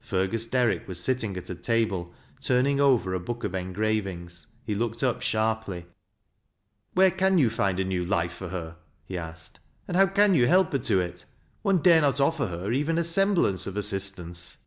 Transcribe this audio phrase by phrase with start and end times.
[0.00, 4.46] Fergus Derrick was sitting at a table turning over a book of engravings.
[4.64, 5.84] He looked up sharply."
[6.94, 10.46] Where can you find a new life for her?" he asked." And how can you
[10.46, 11.26] help her to it?
[11.60, 14.64] One dare not offer her even a semblance of assistance."